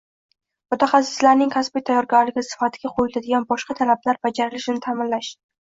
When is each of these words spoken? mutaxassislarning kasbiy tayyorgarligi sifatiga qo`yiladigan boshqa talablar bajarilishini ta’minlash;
mutaxassislarning 0.73 1.51
kasbiy 1.57 1.85
tayyorgarligi 1.91 2.45
sifatiga 2.49 2.93
qo`yiladigan 2.97 3.49
boshqa 3.53 3.81
talablar 3.83 4.25
bajarilishini 4.27 4.89
ta’minlash; 4.89 5.33